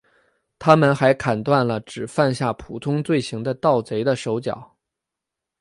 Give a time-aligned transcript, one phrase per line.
[0.57, 4.75] 他们还砍断只犯下普通罪行的盗贼的手脚。